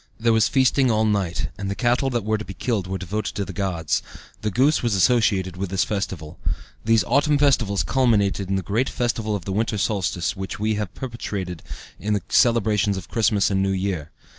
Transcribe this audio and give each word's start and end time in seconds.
There 0.19 0.33
was 0.33 0.47
feasting 0.47 0.89
all 0.89 1.05
night, 1.05 1.49
and 1.59 1.69
the 1.69 1.75
cattle 1.75 2.09
that 2.09 2.23
were 2.25 2.39
to 2.39 2.43
be 2.43 2.55
killed 2.55 2.87
were 2.87 2.97
devoted 2.97 3.35
to 3.35 3.45
the 3.45 3.53
gods; 3.53 4.01
the 4.41 4.49
goose 4.49 4.81
was 4.81 4.95
associated 4.95 5.57
with 5.57 5.69
this 5.69 5.83
festival. 5.83 6.39
These 6.83 7.03
autumn 7.03 7.37
festivals 7.37 7.83
culminated 7.83 8.49
in 8.49 8.55
the 8.55 8.63
great 8.63 8.89
festival 8.89 9.35
of 9.35 9.45
the 9.45 9.53
winter 9.53 9.77
solstice 9.77 10.35
which 10.35 10.59
we 10.59 10.73
have 10.73 10.91
perpetuated 10.95 11.61
in 11.99 12.13
the 12.13 12.23
celebrations 12.29 12.97
of 12.97 13.09
Christmas 13.09 13.51
and 13.51 13.61
New 13.61 13.69
Year. 13.73 14.09